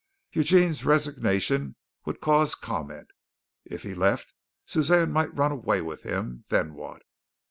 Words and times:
Eugene's 0.33 0.83
resignation 0.83 1.75
would 2.05 2.19
cause 2.21 2.55
comment. 2.55 3.09
If 3.65 3.83
he 3.83 3.93
left, 3.93 4.33
Suzanne 4.65 5.11
might 5.11 5.37
run 5.37 5.51
away 5.51 5.81
with 5.83 6.01
him 6.01 6.41
then 6.49 6.73
what? 6.73 7.03